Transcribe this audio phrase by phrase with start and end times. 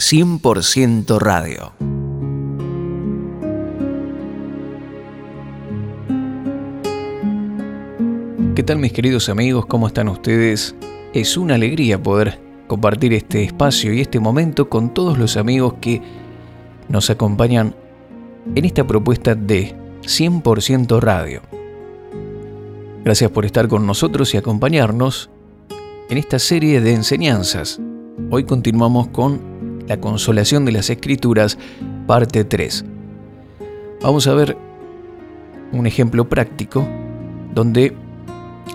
[0.00, 1.72] 100% radio.
[8.56, 9.66] ¿Qué tal mis queridos amigos?
[9.66, 10.74] ¿Cómo están ustedes?
[11.12, 16.02] Es una alegría poder compartir este espacio y este momento con todos los amigos que
[16.88, 17.76] nos acompañan
[18.52, 21.40] en esta propuesta de 100% radio.
[23.04, 25.30] Gracias por estar con nosotros y acompañarnos
[26.10, 27.80] en esta serie de enseñanzas.
[28.30, 29.53] Hoy continuamos con
[29.86, 31.58] la consolación de las escrituras,
[32.06, 32.84] parte 3.
[34.02, 34.56] Vamos a ver
[35.72, 36.86] un ejemplo práctico
[37.54, 37.94] donde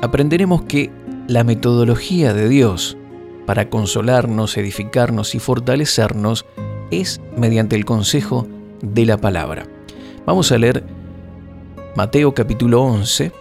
[0.02, 0.90] aprenderemos que
[1.28, 2.98] la metodología de Dios
[3.46, 6.46] para consolarnos, edificarnos y fortalecernos
[6.92, 8.48] es mediante el consejo
[8.82, 9.66] de la palabra.
[10.26, 10.84] Vamos a leer
[11.96, 13.32] Mateo capítulo 11.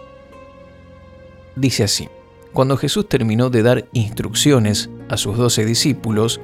[1.56, 2.09] Dice así,
[2.52, 6.40] cuando Jesús terminó de dar instrucciones a sus doce discípulos,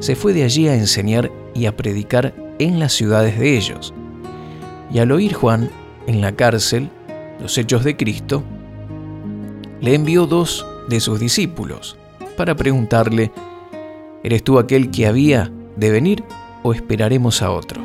[0.00, 3.94] se fue de allí a enseñar y a predicar en las ciudades de ellos.
[4.92, 5.70] Y al oír Juan
[6.06, 6.90] en la cárcel
[7.40, 8.42] los hechos de Cristo,
[9.80, 11.96] le envió dos de sus discípulos
[12.36, 13.30] para preguntarle,
[14.24, 16.24] ¿eres tú aquel que había de venir
[16.62, 17.80] o esperaremos a otro?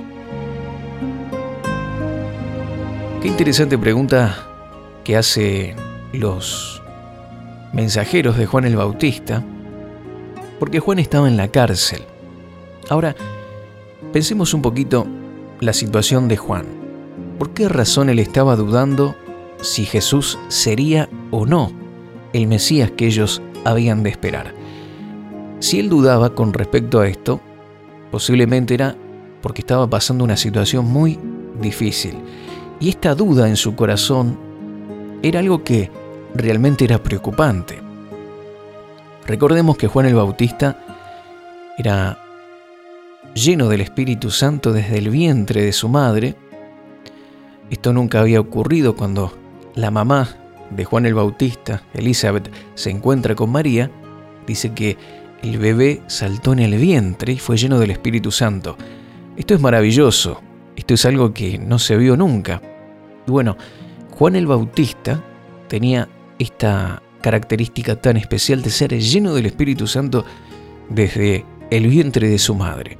[3.21, 4.35] Qué interesante pregunta
[5.03, 5.75] que hace
[6.11, 6.81] los
[7.73, 9.43] mensajeros de Juan el Bautista,
[10.63, 12.03] porque Juan estaba en la cárcel.
[12.89, 13.17] Ahora,
[14.13, 15.05] pensemos un poquito
[15.59, 16.65] la situación de Juan.
[17.37, 19.13] ¿Por qué razón él estaba dudando
[19.61, 21.69] si Jesús sería o no
[22.31, 24.55] el Mesías que ellos habían de esperar?
[25.59, 27.41] Si él dudaba con respecto a esto,
[28.09, 28.95] posiblemente era
[29.41, 31.19] porque estaba pasando una situación muy
[31.59, 32.15] difícil.
[32.79, 34.39] Y esta duda en su corazón
[35.23, 35.91] era algo que
[36.33, 37.82] realmente era preocupante.
[39.25, 40.77] Recordemos que Juan el Bautista
[41.77, 42.17] era
[43.33, 46.35] lleno del Espíritu Santo desde el vientre de su madre.
[47.69, 49.33] Esto nunca había ocurrido cuando
[49.75, 50.29] la mamá
[50.69, 53.89] de Juan el Bautista, Elizabeth, se encuentra con María.
[54.45, 54.97] Dice que
[55.41, 58.77] el bebé saltó en el vientre y fue lleno del Espíritu Santo.
[59.37, 60.41] Esto es maravilloso,
[60.75, 62.61] esto es algo que no se vio nunca.
[63.25, 63.57] Y bueno,
[64.11, 65.23] Juan el Bautista
[65.67, 70.25] tenía esta característica tan especial de ser lleno del Espíritu Santo
[70.89, 72.99] desde el vientre de su madre.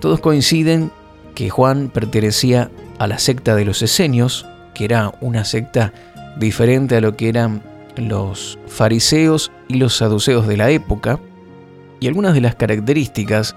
[0.00, 0.90] Todos coinciden
[1.36, 5.92] que Juan pertenecía a la secta de los esenios, que era una secta
[6.38, 7.62] diferente a lo que eran
[7.96, 11.20] los fariseos y los saduceos de la época,
[12.00, 13.54] y algunas de las características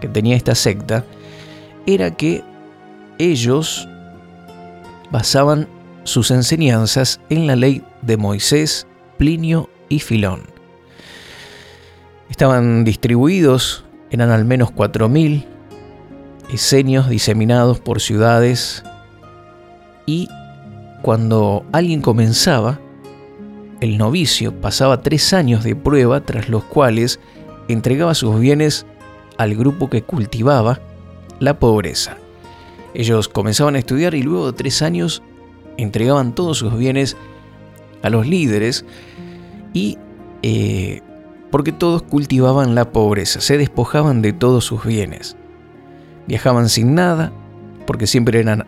[0.00, 1.04] que tenía esta secta
[1.86, 2.42] era que
[3.18, 3.86] ellos
[5.10, 5.68] basaban
[6.04, 8.86] sus enseñanzas en la ley de Moisés,
[9.22, 10.42] Plinio y Filón.
[12.28, 15.44] Estaban distribuidos, eran al menos 4.000
[16.52, 18.82] esenios diseminados por ciudades
[20.06, 20.28] y
[21.02, 22.80] cuando alguien comenzaba,
[23.80, 27.20] el novicio pasaba tres años de prueba tras los cuales
[27.68, 28.86] entregaba sus bienes
[29.38, 30.80] al grupo que cultivaba
[31.38, 32.16] la pobreza.
[32.92, 35.22] Ellos comenzaban a estudiar y luego de tres años
[35.76, 37.16] entregaban todos sus bienes
[38.02, 38.84] a los líderes
[39.72, 39.98] y
[40.42, 41.00] eh,
[41.50, 45.36] porque todos cultivaban la pobreza, se despojaban de todos sus bienes.
[46.26, 47.32] Viajaban sin nada,
[47.86, 48.66] porque siempre eran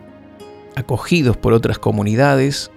[0.75, 2.69] acogidos por otras comunidades,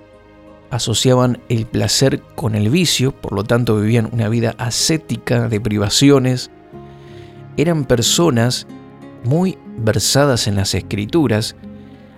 [0.70, 6.50] asociaban el placer con el vicio, por lo tanto vivían una vida ascética de privaciones.
[7.56, 8.66] Eran personas
[9.24, 11.56] muy versadas en las escrituras,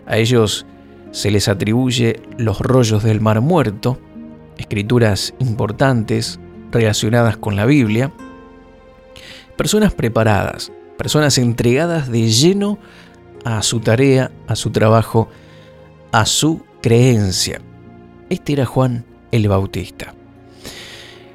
[0.07, 0.67] a ellos
[1.13, 3.99] se les atribuye los rollos del Mar Muerto,
[4.61, 6.39] escrituras importantes
[6.71, 8.13] relacionadas con la Biblia,
[9.57, 12.79] personas preparadas, personas entregadas de lleno
[13.45, 15.29] a su tarea, a su trabajo,
[16.13, 17.61] a su creencia.
[18.29, 20.15] Este era Juan el Bautista.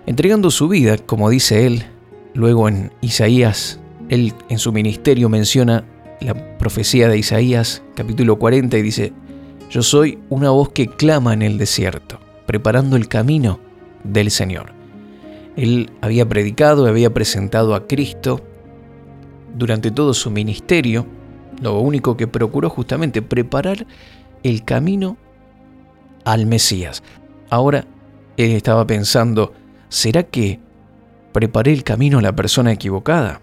[0.06, 1.84] Entregando su vida, como dice él,
[2.34, 5.84] luego en Isaías, él en su ministerio menciona
[6.22, 9.14] la profecía de Isaías capítulo 40 y dice,
[9.70, 13.60] yo soy una voz que clama en el desierto, preparando el camino
[14.04, 14.74] del Señor.
[15.56, 18.42] Él había predicado, había presentado a Cristo
[19.56, 21.06] durante todo su ministerio.
[21.62, 23.86] Lo único que procuró justamente preparar
[24.44, 25.18] el camino
[26.26, 27.04] al Mesías.
[27.50, 27.86] Ahora
[28.38, 29.54] él estaba pensando,
[29.88, 30.60] ¿será que
[31.32, 33.42] preparé el camino a la persona equivocada?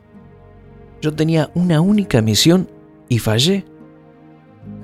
[1.01, 2.69] Yo tenía una única misión
[3.09, 3.65] y fallé.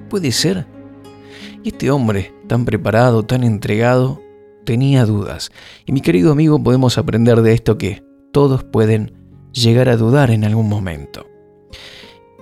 [0.08, 0.66] ¿Puede ser?
[1.62, 4.20] Y este hombre, tan preparado, tan entregado,
[4.64, 5.50] tenía dudas.
[5.86, 8.02] Y mi querido amigo, podemos aprender de esto que
[8.32, 9.12] todos pueden
[9.52, 11.26] llegar a dudar en algún momento.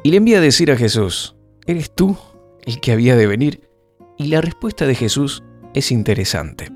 [0.03, 1.37] Y le envía a decir a Jesús,
[1.67, 2.17] ¿eres tú
[2.65, 3.69] el que había de venir?
[4.17, 5.43] Y la respuesta de Jesús
[5.75, 6.71] es interesante.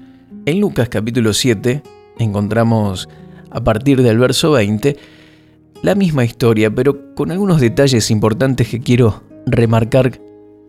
[0.46, 1.82] En Lucas capítulo 7
[2.18, 3.08] encontramos
[3.50, 4.96] a partir del verso 20
[5.82, 10.20] la misma historia, pero con algunos detalles importantes que quiero remarcar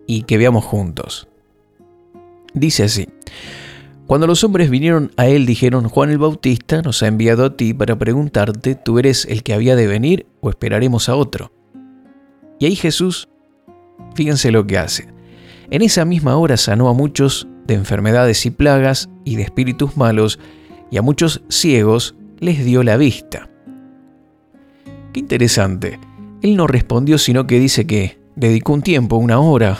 [0.07, 1.27] y que veamos juntos.
[2.53, 3.07] Dice así,
[4.07, 7.73] cuando los hombres vinieron a él dijeron, Juan el Bautista nos ha enviado a ti
[7.73, 11.53] para preguntarte, ¿tú eres el que había de venir o esperaremos a otro?
[12.59, 13.29] Y ahí Jesús,
[14.13, 15.07] fíjense lo que hace.
[15.69, 20.39] En esa misma hora sanó a muchos de enfermedades y plagas y de espíritus malos,
[20.89, 23.49] y a muchos ciegos les dio la vista.
[25.13, 25.99] Qué interesante.
[26.41, 29.77] Él no respondió, sino que dice que dedicó un tiempo, una hora,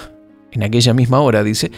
[0.52, 1.72] en aquella misma hora, dice,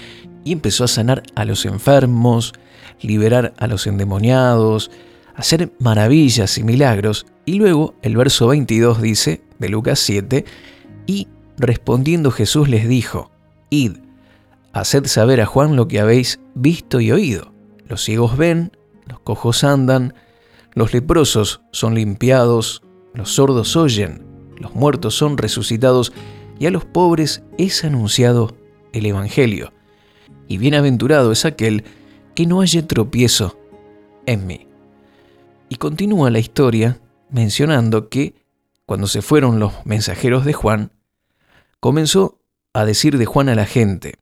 [0.43, 2.53] y empezó a sanar a los enfermos,
[3.01, 4.91] liberar a los endemoniados,
[5.35, 7.25] hacer maravillas y milagros.
[7.45, 10.45] Y luego el verso 22 dice, de Lucas 7,
[11.05, 13.31] y respondiendo Jesús les dijo,
[13.69, 13.97] Id,
[14.71, 17.53] haced saber a Juan lo que habéis visto y oído.
[17.87, 18.71] Los ciegos ven,
[19.07, 20.13] los cojos andan,
[20.73, 22.81] los leprosos son limpiados,
[23.13, 24.25] los sordos oyen,
[24.57, 26.13] los muertos son resucitados,
[26.59, 28.55] y a los pobres es anunciado
[28.93, 29.73] el Evangelio.
[30.47, 31.83] Y bienaventurado es aquel
[32.35, 33.57] que no haya tropiezo
[34.25, 34.67] en mí.
[35.69, 36.99] Y continúa la historia
[37.29, 38.35] mencionando que
[38.85, 40.91] cuando se fueron los mensajeros de Juan,
[41.79, 42.39] comenzó
[42.73, 44.15] a decir de Juan a la gente,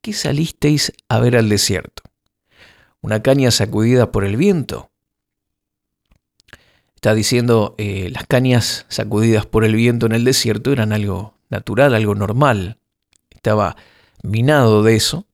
[0.00, 2.02] ¿qué salisteis a ver al desierto?
[3.02, 4.90] ¿Una caña sacudida por el viento?
[6.94, 11.94] Está diciendo, eh, las cañas sacudidas por el viento en el desierto eran algo natural,
[11.94, 12.78] algo normal.
[13.30, 13.76] Estaba
[14.22, 15.26] minado de eso.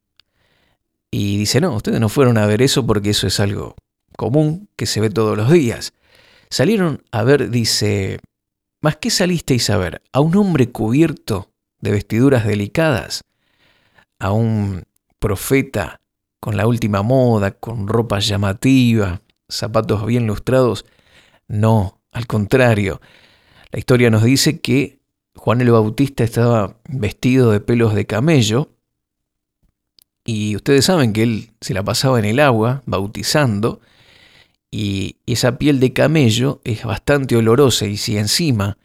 [1.19, 3.75] Y dice, no, ustedes no fueron a ver eso porque eso es algo
[4.19, 5.95] común que se ve todos los días.
[6.51, 8.21] Salieron a ver, dice,
[8.83, 10.03] ¿más qué salisteis a ver?
[10.13, 11.49] ¿A un hombre cubierto
[11.81, 13.25] de vestiduras delicadas?
[14.19, 14.83] ¿A un
[15.19, 16.03] profeta
[16.39, 20.85] con la última moda, con ropa llamativa, zapatos bien lustrados?
[21.49, 23.01] No, al contrario.
[23.73, 24.99] La historia nos dice que
[25.35, 28.76] Juan el Bautista estaba vestido de pelos de camello
[30.27, 33.81] y ustedes saben que él se la pasaba en el agua bautizando
[34.73, 38.77] y esa piel de camello es bastante olorosa y si encima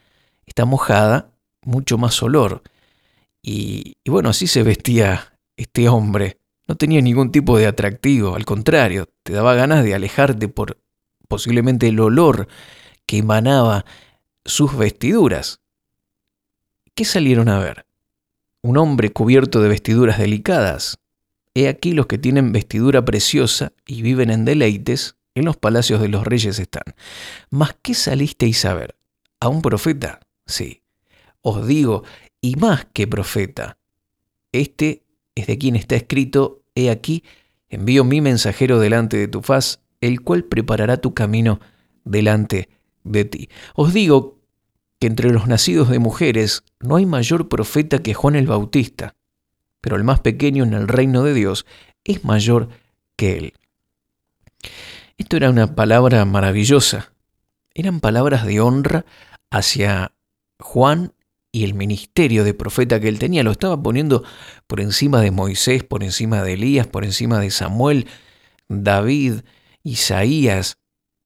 [0.45, 1.31] está mojada,
[1.63, 2.61] mucho más olor.
[3.41, 6.38] Y, bueno, así se vestía este hombre.
[6.67, 10.77] No tenía ningún tipo de atractivo, al contrario, te daba ganas de alejarte por
[11.27, 12.47] posiblemente el olor
[13.07, 13.83] que emanaba
[14.45, 15.59] sus vestiduras.
[16.93, 17.85] ¿Qué salieron a ver?
[18.61, 21.00] Un hombre cubierto de vestiduras delicadas.
[21.53, 26.07] He aquí los que tienen vestidura preciosa y viven en deleites, en los palacios de
[26.07, 26.83] los reyes están.
[27.50, 28.95] ¿Mas qué salisteis a ver?
[29.39, 30.19] ¿A un profeta?
[30.45, 30.83] Sí.
[31.42, 32.03] Os digo,
[32.42, 33.77] y más que profeta.
[34.51, 35.03] Este
[35.36, 37.24] es de quien está escrito, he aquí,
[37.69, 41.59] envío mi mensajero delante de tu faz, el cual preparará tu camino
[42.03, 42.69] delante
[43.03, 43.50] de ti.
[43.75, 44.39] Os digo
[45.00, 49.15] que entre los nacidos de mujeres no hay mayor profeta que Juan el Bautista,
[49.81, 51.66] pero el más pequeño en el reino de Dios
[52.04, 52.69] es mayor
[53.16, 53.54] que él.
[55.18, 57.13] Esto era una palabra maravillosa.
[57.74, 59.06] Eran palabras de honra
[59.50, 60.13] hacia
[60.60, 61.13] Juan
[61.51, 63.44] y el ministerio de profeta que él tenía.
[63.44, 64.24] Lo estaba poniendo
[64.67, 68.08] por encima de Moisés, por encima de Elías, por encima de Samuel,
[68.67, 69.41] David,
[69.84, 70.77] Isaías.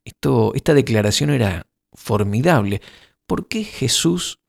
[0.03, 2.81] Esto, esta declaración era formidable.
[3.27, 4.39] ¿Por qué Jesús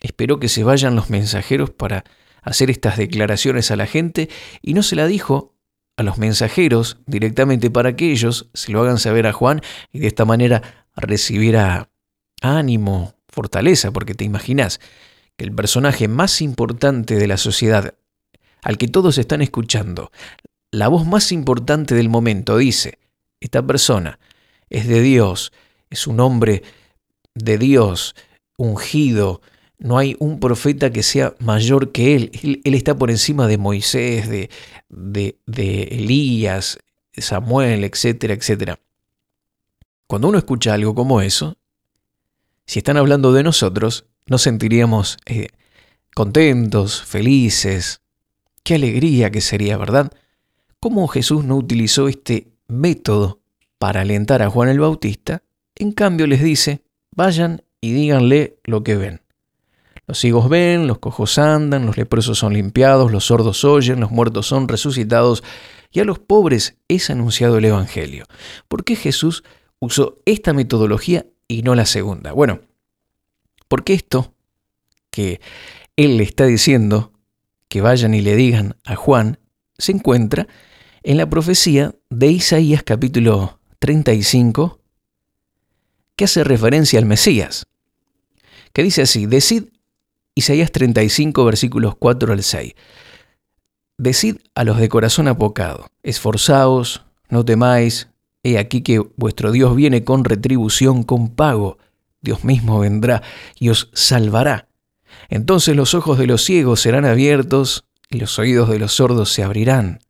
[0.00, 2.04] esperó que se vayan los mensajeros para
[2.46, 4.30] hacer estas declaraciones a la gente
[4.62, 5.52] y no se la dijo
[5.96, 9.60] a los mensajeros directamente para que ellos se lo hagan saber a Juan
[9.92, 11.90] y de esta manera recibiera
[12.40, 14.80] ánimo, fortaleza, porque te imaginas
[15.36, 17.94] que el personaje más importante de la sociedad,
[18.62, 20.12] al que todos están escuchando,
[20.70, 23.00] la voz más importante del momento dice,
[23.40, 24.20] esta persona
[24.70, 25.52] es de Dios,
[25.90, 26.62] es un hombre
[27.34, 28.14] de Dios,
[28.56, 29.40] ungido,
[29.78, 32.60] no hay un profeta que sea mayor que él.
[32.64, 34.50] Él, está por encima de Moisés, de,
[34.88, 36.78] de, Elías,
[37.12, 38.78] Samuel, etcétera, etcétera.
[40.06, 41.56] Cuando uno escucha algo como eso,
[42.66, 45.48] si están hablando de nosotros, nos sentiríamos eh,
[46.14, 48.00] contentos, felices.
[48.62, 50.12] Qué alegría que sería, ¿verdad?
[50.80, 53.40] ¿Cómo Jesús no utilizó este método
[53.78, 55.42] para alentar a Juan el Bautista,
[55.74, 56.82] en cambio les dice,
[57.14, 59.20] vayan y díganle lo que ven.
[60.06, 64.46] Los ciegos ven, los cojos andan, los leprosos son limpiados, los sordos oyen, los muertos
[64.46, 65.42] son resucitados,
[65.90, 68.24] y a los pobres es anunciado el Evangelio.
[68.68, 69.42] ¿Por qué Jesús
[69.80, 72.32] usó esta metodología y no la segunda?
[72.32, 72.60] Bueno,
[73.66, 74.32] porque esto
[75.10, 75.40] que
[75.96, 77.12] él le está diciendo
[77.68, 79.38] que vayan y le digan a Juan
[79.78, 80.46] se encuentra
[81.02, 84.80] en la profecía de Isaías capítulo 35,
[86.14, 87.66] que hace referencia al Mesías,
[88.72, 89.64] que dice así, decid
[90.38, 92.74] Isaías 35 versículos 4 al 6,
[93.96, 98.10] decid a los de corazón apocado, esforzaos, no temáis,
[98.42, 101.78] he aquí que vuestro Dios viene con retribución, con pago,
[102.20, 103.22] Dios mismo vendrá
[103.58, 104.68] y os salvará.
[105.30, 109.42] Entonces los ojos de los ciegos serán abiertos y los oídos de los sordos se
[109.42, 110.00] abrirán.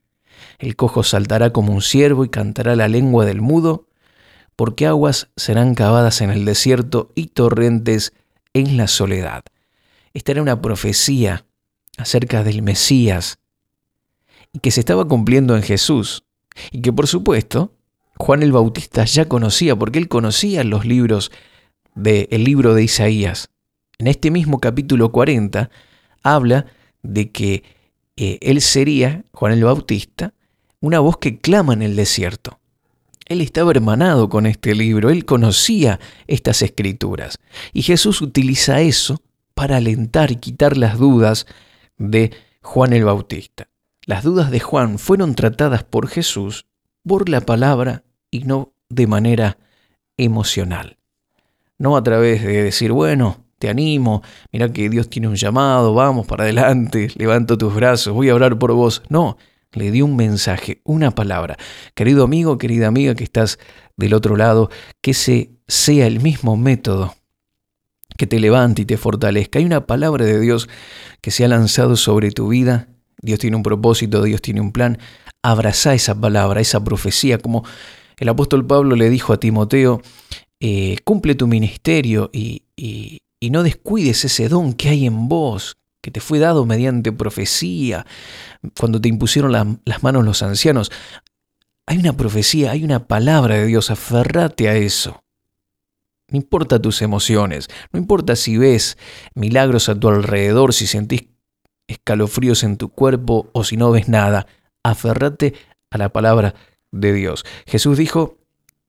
[0.59, 3.87] El cojo saltará como un ciervo y cantará la lengua del mudo,
[4.56, 8.12] porque aguas serán cavadas en el desierto y torrentes
[8.54, 9.45] en la soledad.
[10.16, 11.44] Esta era una profecía
[11.99, 13.38] acerca del Mesías
[14.50, 16.25] y que se estaba cumpliendo en Jesús
[16.70, 17.75] y que por supuesto
[18.16, 21.32] Juan el Bautista ya conocía porque él conocía los libros
[21.94, 23.50] del libro de Isaías.
[23.99, 25.68] En este mismo capítulo 40
[26.23, 26.64] habla
[27.02, 27.64] de que
[28.16, 30.32] eh, él sería, Juan el Bautista,
[30.80, 32.58] una voz que clama en el desierto.
[33.26, 37.38] Él estaba hermanado con este libro, él conocía estas escrituras.
[37.75, 39.20] Y Jesús utiliza eso
[39.56, 41.46] para alentar y quitar las dudas
[41.96, 43.68] de Juan el Bautista.
[44.04, 46.66] Las dudas de Juan fueron tratadas por Jesús
[47.08, 49.56] por la palabra y no de manera
[50.18, 50.98] emocional.
[51.78, 54.22] No a través de decir, bueno, te animo,
[54.52, 58.58] mira que Dios tiene un llamado, vamos para adelante, levanto tus brazos, voy a orar
[58.58, 59.02] por vos.
[59.08, 59.38] No,
[59.72, 61.56] le dio un mensaje, una palabra.
[61.94, 63.58] Querido amigo, querida amiga que estás
[63.96, 64.68] del otro lado,
[65.00, 67.15] que ese sea el mismo método
[68.16, 69.58] que te levante y te fortalezca.
[69.58, 70.68] Hay una palabra de Dios
[71.20, 72.88] que se ha lanzado sobre tu vida.
[73.20, 74.98] Dios tiene un propósito, Dios tiene un plan.
[75.42, 77.64] Abraza esa palabra, esa profecía, como
[78.18, 80.00] el apóstol Pablo le dijo a Timoteo,
[80.60, 86.10] eh, cumple tu ministerio y, y no descuides ese don que hay en vos, que
[86.10, 88.06] te fue dado mediante profecía,
[88.78, 89.52] cuando te impusieron
[89.84, 90.90] las manos los ancianos.
[91.86, 95.20] Hay una profecía, hay una palabra de Dios, aferrate a eso.
[96.28, 98.99] No importa tus emociones, no importa si ves
[99.35, 101.28] milagros a tu alrededor, si sentís
[101.87, 104.47] escalofríos en tu cuerpo o si no ves nada,
[104.83, 105.54] aferrate
[105.90, 106.54] a la palabra
[106.90, 107.45] de Dios.
[107.66, 108.38] Jesús dijo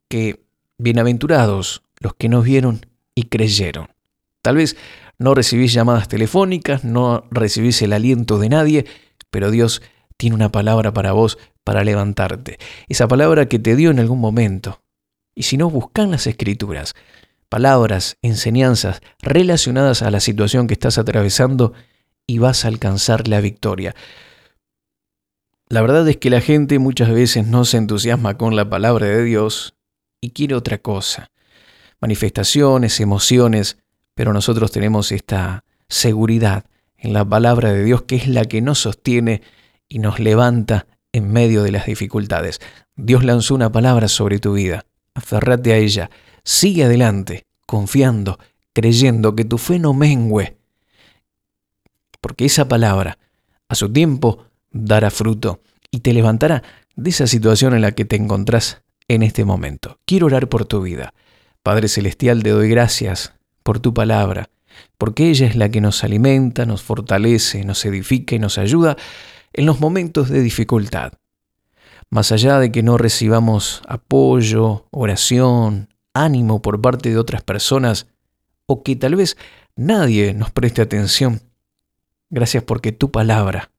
[0.09, 0.43] que
[0.77, 3.89] bienaventurados los que nos vieron y creyeron.
[4.41, 4.75] Tal vez
[5.19, 8.85] no recibís llamadas telefónicas, no recibís el aliento de nadie,
[9.29, 9.81] pero Dios
[10.15, 12.57] tiene una palabra para vos para levantarte.
[12.87, 14.81] Esa palabra que te dio en algún momento.
[15.35, 16.95] Y si no, buscan las escrituras,
[17.49, 21.73] palabras, enseñanzas relacionadas a la situación que estás atravesando
[22.25, 23.95] y vas a alcanzar la victoria.
[25.69, 29.23] La verdad es que la gente muchas veces no se entusiasma con la palabra de
[29.23, 29.75] Dios
[30.21, 31.31] y quiere otra cosa.
[31.99, 33.77] Manifestaciones, emociones,
[34.13, 36.65] pero nosotros tenemos esta seguridad
[36.97, 39.41] en la palabra de Dios que es la que nos sostiene
[39.87, 42.59] y nos levanta en medio de las dificultades.
[42.95, 44.85] Dios lanzó una palabra sobre tu vida.
[45.13, 46.09] Aferrate a ella.
[46.47, 48.39] Sigue adelante, confiando,
[48.71, 50.55] creyendo que tu fe no mengüe.
[52.21, 53.17] Porque esa palabra,
[53.67, 55.59] a su tiempo, dará fruto
[55.91, 56.63] y te levantará
[56.95, 59.99] de esa situación en la que te encontrás en este momento.
[60.05, 61.13] Quiero orar por tu vida.
[61.63, 64.49] Padre Celestial, te doy gracias por tu palabra,
[64.97, 68.95] porque ella es la que nos alimenta, nos fortalece, nos edifica y nos ayuda
[69.51, 71.11] en los momentos de dificultad.
[72.09, 75.89] Más allá de que no recibamos apoyo, oración,
[76.23, 78.07] ánimo por parte de otras personas,
[78.65, 79.37] o que tal vez
[79.75, 81.41] nadie nos preste atención,
[82.29, 83.71] gracias porque tu palabra,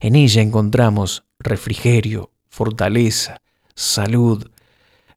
[0.00, 3.42] en ella encontramos refrigerio, fortaleza,
[3.74, 4.50] salud,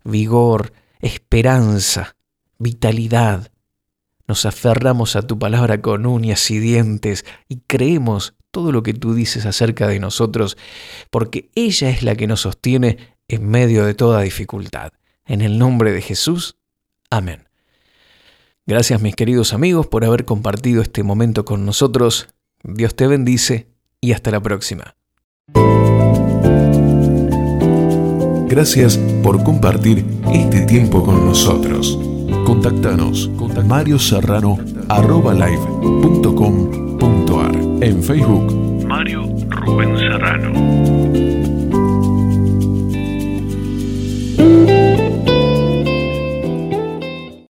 [0.04, 2.16] vigor, esperanza,
[2.58, 3.52] vitalidad,
[4.30, 9.16] nos aferramos a tu palabra con uñas y dientes y creemos todo lo que tú
[9.16, 10.56] dices acerca de nosotros,
[11.10, 12.98] porque ella es la que nos sostiene
[13.28, 14.92] en medio de toda dificultad.
[15.30, 16.58] En el nombre de Jesús,
[17.12, 17.48] amén.
[18.66, 22.30] Gracias mis queridos amigos por haber compartido este momento con nosotros.
[22.64, 23.68] Dios te bendice
[24.02, 24.96] y hasta la próxima.
[28.48, 32.00] Gracias por compartir este tiempo con nosotros.
[32.44, 33.30] Contactanos
[33.68, 34.58] Mario Serrano
[34.88, 36.40] arroba live.com.ar
[37.84, 41.59] en Facebook Mario Rubén Serrano